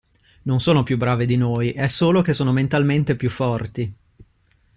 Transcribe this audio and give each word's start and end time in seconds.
Non 0.45 0.59
sono 0.59 0.81
più 0.81 0.97
brave 0.97 1.27
di 1.27 1.37
noi, 1.37 1.73
è 1.73 1.87
solo 1.87 2.23
che 2.23 2.33
sono 2.33 2.51
mentalmente 2.51 3.15
più 3.15 3.29
forti. 3.29 3.93